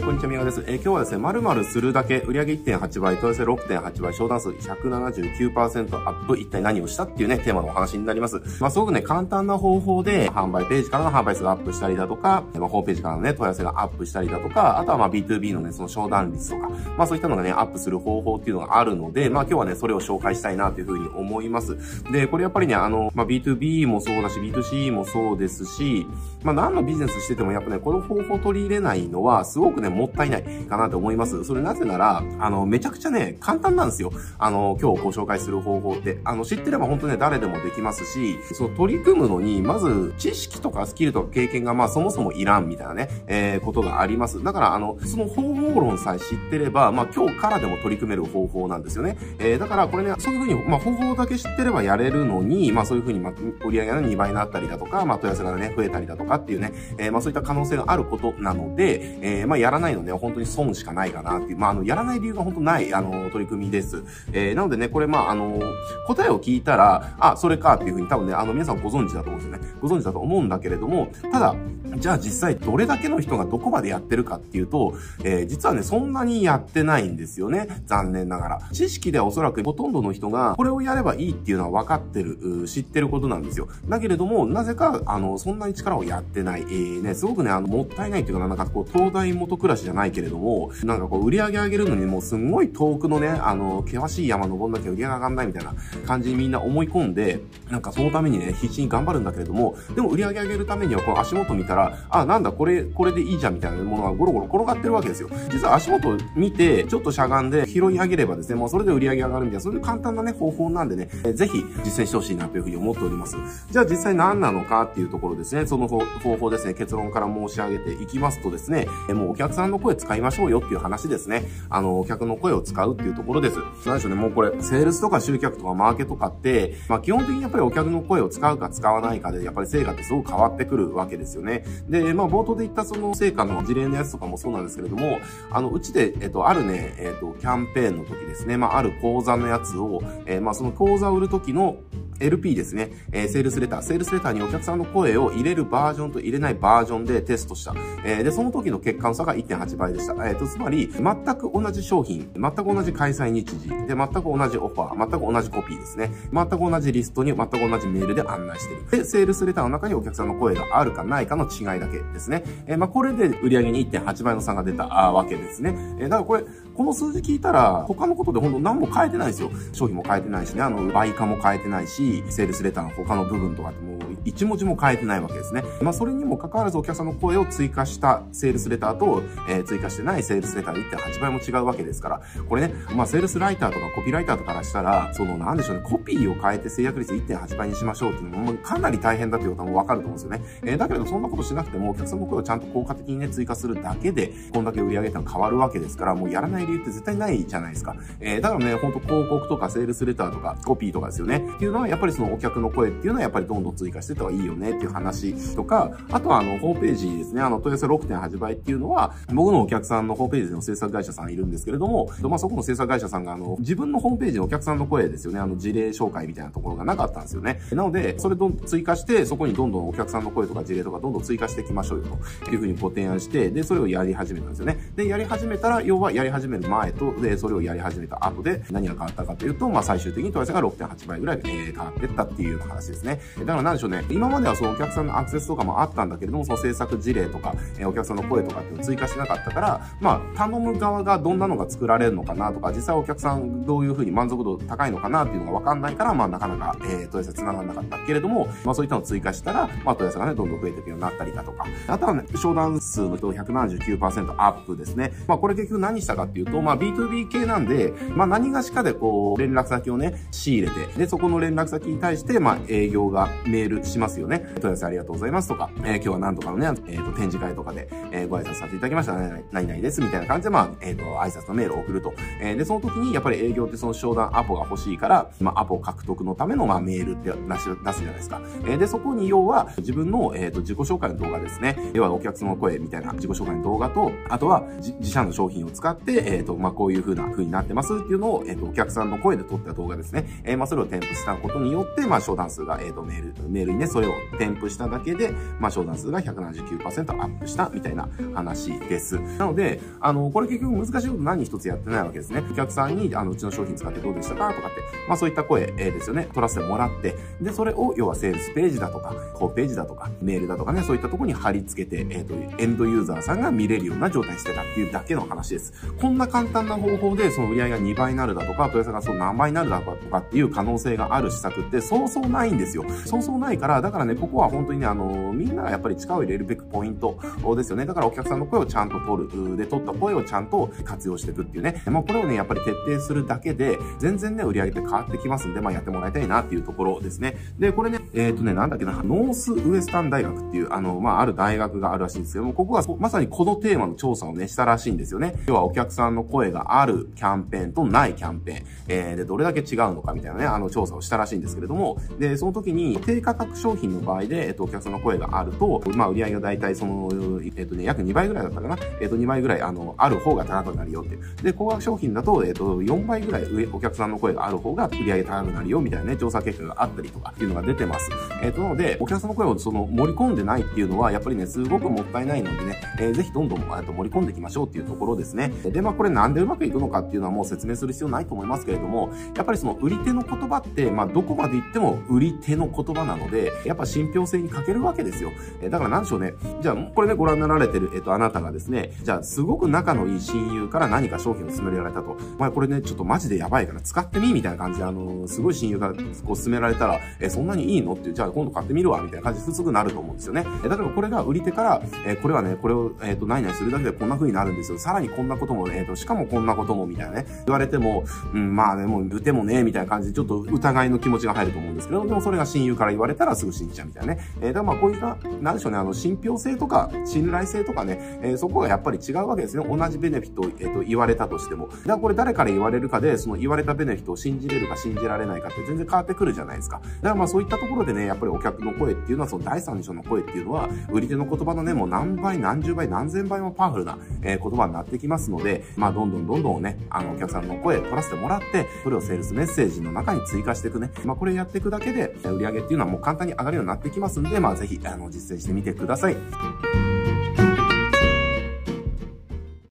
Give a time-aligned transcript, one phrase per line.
[0.00, 0.64] い、こんにちは、みやです。
[0.66, 8.40] えー今日はですね、〇〇するだけ、売上1.8倍、問い合わせ6.8倍、商談数179%アップ、一体何をしたっていうね、テーマのお話になります。
[8.60, 21.76] まあ、すごくね、簡単な方法で、販売ページからの販売数がアップしたりだとか、まあ、ホームページからのね、問い合わせがアップしたりだとか、あとはまあ B2B のね、その商談率とか、まあそういったのがね、アップする方法っていうのがあるので、まあ今日はね、それを紹介したいなというふうに思います。
[22.10, 26.06] で、これやっぱりね、あの、まあ B2B もそうだし、B2C もそうですし、
[26.42, 31.44] まあ何のビジネスしててもやっぱね、この方法を取り入れないのは、すごくね、もったいないかなと思います。
[31.44, 34.12] それなぜなら、あの、めちゃくちゃね、簡単なんですよ。
[34.38, 36.18] あの、今日ご紹介する方法って。
[36.24, 44.42] あの、知ってれば本当ね、誰でもできますし、その取り組むのに、まず、知識とかスキルとか経験が、まあそもそもいらんみたいなね、えー、ことがあります。
[44.42, 49.16] だから、あの、その方法論さえ知ってれば、まあ今日からでも取り組める方法なんですよね。
[49.38, 53.32] えー、だからこれね、そういうふうに、まあ方法だけ知ってればやれるのに、まあそういうふうに、まあ、
[53.64, 64.02] 売り上げが2倍になったりだとか、まあ問い合わせがね、増えたりだとかっていうね、えー、まあそういった可能性があることなので、えー、まあやらないのね、本当に損しかないかなっていう、まああの、やらない理由が本当ない、あの、取り組みです。
[64.32, 65.60] えー、なのでね、これまああの、
[66.06, 69.74] 答えを聞いたら、あ、それかっていうふうに多分ね、あの、皆さんご存知だと思うんですよね。
[69.80, 71.54] ご存知だと思うんだけれども、ただ、
[71.96, 77.82] じゃあ実際どれだけの人がどこまでやってるかっていうと、えー、実はね、そんなにやってないんですよね。
[77.86, 78.60] 残念ながら。
[78.72, 83.68] 知識ではおそらくほとんどの人が、これをやればいいっていうのは分かってる、知ってることなんですよ。
[83.88, 86.62] だけれども、なぜか、あの、そんなに力をやってない。
[86.62, 95.74] えー、ね、すごくね、あの、もったいないっていうかな、んかこう、東大元暮らしじゃないけれども、なんかこう、売り上げ上げるのにもうすんごい遠くのね、あの、険しい山登んなきゃ売り上げ上がんないみたいな
[96.06, 97.40] 感じにみんな思い込んで、
[97.70, 105.28] なんかそのためにね、必死に頑張るんだけれども、でも売り上げ上げるためには、こう、足元見たら、あ、なんだ、これ、これでいいじゃんみたいなものがゴロゴロ転がってるわけですよ。
[105.50, 113.36] 実は足元見て、ちょっとしゃがんで拾い上げればですね、もうそれで売り上げ上がるみたいな、それで簡単なね、方法なんでね、えーぜひ実践してほしいなというふうに思っております。
[113.70, 116.00] じゃあ実際何なのかっていうところですね、その方
[116.36, 121.44] 法ですね、結論から申し上げていきますとですね、えーもうお客さんの声使いましょうよっていう話ですね。
[121.68, 123.58] あの、お客の声を使うっていうところです。
[123.84, 131.64] 何でしょうね、もうこれ、セールスとか集客とかマーケとかって、まあ基本的にやっぱりお客の声を使うか使わないかで、やっぱり成果ってすごく変わってくるわけですよね。
[131.88, 135.18] で、まあ冒頭で言ったその成果の事例のやつとかもそうなんですけれども、
[135.50, 141.76] あの、うちで、えっと、あるね、えっと、キャンペーンの時ですね、まあある講座のやつを、えーまあその講座を売る時の
[142.20, 147.74] LP ですね、えーセールスレター、セールスレターにお客さんの声を入れるバージョンと入れないバージョンでテストした。
[148.04, 150.28] えーで、その時の結果の差が1.8倍でした。
[150.28, 156.10] えっ、と、つまり、全く同じ商品、全く同じ開催日時、で、全く同じオファー、全く同じコピーですね。
[156.32, 159.02] 全く同じリストに全く同じメールで案内してる。
[159.02, 162.44] で、セールスレターの中にお客さんの声があるかないかの違いだけですね。
[162.66, 165.74] えーまあ、これで売上に1.8倍の差が出たわけですね。
[165.98, 166.44] えーだからこれ、
[166.80, 169.50] この数字聞いたら、他のことで本当何も変えてないんですよ。
[169.74, 173.84] 商品も変えてないしね、あの、売価も変えてないし、セールスレターの他の部分とかって
[174.20, 175.62] もう一文字も変えてないわけですね。
[175.82, 190.60] まあ、それにも関わらずお客さんの声を追加したセールスレターと、えー追加してないセールスレターで1.8倍も違うわけですから、これね、まあ、セールスライターとかコピーライターとかからしたら、その、なんでしょうね、コピーを変えて制約率1.8倍にしましょうっていうのも、かなり大変だということもわかると思うんですよね。
[190.62, 197.94] えーだけれどそんなことしなくても、お客さんの声をちゃんと効果的にね、追加するだけで、こんだけ売り上げってのは変わるわけですから、もうやらない理由って絶対ないじゃないですか。
[198.20, 201.36] えーだからね、ほんと広告とかセールスレターとかコピーとかですよね。
[201.56, 217.60] っていうのは、やっぱりそのお客の声っていうのはやっぱりどんどん追加していった方がいいよねっていう話とか、あとはあの、ホームページですね、あの、問い合わせ6.8倍っていうのは、僕のお客さんのホームページの制作会社さんいるんですけれども、まあ、そこの制作会社さんがあの、自分のホームページのお客さんの声ですよね、あの、事例紹介みたいなところがなかったんですよね。
[217.72, 224.78] なので、それどん追加して、そこにどんどんお客さんの声とか事例とかどんどん追加していきましょうよというふうにご提案して、で、それをやり始めたんですよね。
[224.96, 233.20] で、やり始めたら、要はやり始める前と、で、それをやり始めた後で何が変わったかというと、まあ、最終的に問い合わせが6.8倍ぐらい、えー変わってったっていう話ですね。
[233.38, 255.12] だからなんでしょうね、今まではそのお客さんのアクセスとかもあったんだけれども、その制作事例とか、えお客さんの声とかっていうのを追加しなかったから、まあ、頼む側がどんなのが作られるのかなとか、実際お客さんどういうふうに満足度高いのかなっていうのがわかんないから、まあ、なかなか、えー、問い合わせ繋がらなかったけれども、まあ、そういったのを追加したら、まあ、問い合わせがね、どんどん増えていくようになったりだとか、あとはね、商談数の人179%アップですね。
[255.26, 264.46] まあ、これ結局何したかっていうと、まあ、B2B 系なんで、まあ、何がしかでこう、連絡先をね、仕入れて、で、そこの連絡先に対して、まあ、営業がメールしますよね。
[264.56, 269.12] 問い合わせありがとうございますとか、えー今日は何とかのね、えっ、と、展示会とかで、えーご挨拶させていただきました。
[269.12, 272.14] 何々何々です、みたいな感じで、まあ、えっ、と、挨拶のメールを送ると。
[272.40, 278.40] えーで、その時に、やっぱり営業ってその商談アポが欲しいから、まあ、アポ獲得のための、まあ、メールって出し出すじゃないですか。
[278.64, 281.90] えーで、そこに要は、自分の、えっ、と、自己紹介の動画ですね。
[281.94, 290.42] 要は、お客様の声みたいな自己紹介の動画と、あとは、自社の商品を使って、えっ、ー、と、まあ、こういう風な風になってますっていうのを、えっ、と、お客さんの声で撮った動画ですね。
[290.44, 299.18] えー、まあ、それを添付したことによって、まあ、商談数が、えっ、と、メール、メールにね、それを添付しただけで、まあ、商談数が179%アップしたみたいな話です。
[299.38, 302.44] なので、あの、これ結局難しいこと何一つやってないわけですね。
[302.50, 306.28] お客さんに、あの、うちの商品使ってどうでしたかとかって、まあ、そういった声、えー、ですよね。
[306.28, 315.72] 取らせてもらって、で、それを、要はセールスページだとか、ホームページだとか、メールだとかね、そういったとこに貼り付けて、えっ、と、エンドユーザーさんが見れるような状態にしてたっていうだけの話です。
[316.00, 322.84] こんな簡単な方法で、その売り上げが2倍になるだとか、問い合わせがその何倍になるだとかっていう可能性がある施策ってそうそうないんですよ。
[323.06, 327.18] そうそうないから、だからね、ここは本当にね、あの、みんながやっぱり力を入れるべくポイント
[327.56, 327.86] ですよね。
[327.86, 329.56] だからお客さんの声をちゃんと取る。
[329.56, 331.82] で、取った声をちゃんと活用していくっていうね。
[331.86, 337.36] まあ、これをね、やっぱり徹底するだけで、全然ね、売り上げって変わってきますんで、まあ、やってもらいたいなっていうところですね。
[337.58, 345.34] で、これね、えっ、ー、とね、なんだっけな、ノースウエスタン大学っていう、あの、まあ、ある大学があるらしいんですけども、ここがまさにこのテーマの調査をね、したらしいんですよね。
[345.46, 357.10] 要はお客さんの声があるキャンペーンとないキャンペーン、えー、で、どれだけ違うのかみたいなね、あの、調査をしたらしいんですけれども、で、その時に、低価格商品の場合で、えっと、お客さんの声があると、まあ、売り上げが大体その、
[357.56, 358.78] えっとね、約2倍ぐらいだったかな。
[359.00, 361.18] えっと、2倍ぐらい、あの、ある方が高くなるよって。
[361.42, 368.10] で、高額商品だと、えっと、4倍ぐらい上、お客さんの声がある方が売り上げ高くなるよみたいなね、調査結果があったりとかっていうのが出てます。
[368.42, 375.48] えっと、なので、お客さんの声をその盛り込んでないっていうのは、やっぱりね、すごくもったいないのでね、えー、ぜひどんどん、えっと盛り込んでいきましょうっていうところですね。
[375.64, 385.30] で、まあ、これなんでうまくいくのかっていうのはもう説明する必要ないと思いますけれども、やっぱりその売り手の言葉って、まあ、どこまで言っても売り手の言葉なので、やっぱ信憑性に欠けるわけですよ。
[385.62, 386.34] え、だからなんでしょうね。
[386.62, 392.16] じゃあ、これね、ご覧になられてる、えっ、と、あなたがですね、じゃあ、すごく仲のいい親友から何か商品を勧められたと。
[392.38, 396.00] お前これね、ちょっとマジでやばいから使ってみみたいな感じで、あのー、すごい親友からこ
[396.32, 400.44] う勧められたら、え、そんなにいいのっていう、じゃあ今度買ってみるわ、みたいな感じで普通くなると思うんですよね。
[400.46, 404.78] えー、例えばこれが売り手から、え、これはね、これを、えっ、ー、と、何々するだけでこんな風になるんですよ。
[404.78, 408.04] さらにこんなことも、えっ、と、しかもこんなことも、みたいなね、言われても、
[408.34, 414.20] うん、まあでも、売てもね、みたいな感じで、ちょっと疑いの気持ちが入ると思うんですけど、でもそれが親友から言われたらすぐ信じちゃうみたいなね。
[414.40, 419.64] えー、だからまあこういった、なんでしょうね、あの、信憑性とか、信頼性とかね、えー、そこがやっぱり違うわけですね。
[419.66, 421.68] 同じベネフィットを、えっ、ー、と、言われたとしても。
[421.68, 426.80] だからこれ誰から言われるかで、その言われたベネフィットを信じれるか信じられないかって全然変わってくるじゃないですか。
[426.80, 440.90] だからまあそういったところでね、やっぱりお客の声っていうのは、その第三者の声っていうのは、売り手の言葉のね、もう何倍、何十倍、何千倍もパワフルな、えー、言葉になってきますので、まあどんどんどんどんね、あの、お客さんの声取らせてもらって、それをセールスメッセージの中に追加していくね。
[441.04, 446.16] まあこれやっていくだけで、売り上げっていうのはもう簡単にに上がるようになってきますんで、まあぜひ、あの、実践してみてください。